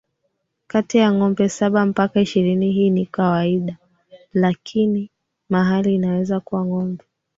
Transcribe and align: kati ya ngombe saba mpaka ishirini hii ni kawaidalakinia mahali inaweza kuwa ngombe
kati 0.71 0.95
ya 0.97 1.07
ngombe 1.13 1.49
saba 1.49 1.85
mpaka 1.85 2.21
ishirini 2.21 2.71
hii 2.71 2.89
ni 2.89 3.05
kawaidalakinia 3.05 5.09
mahali 5.49 5.95
inaweza 5.95 6.39
kuwa 6.39 6.65
ngombe 6.65 7.03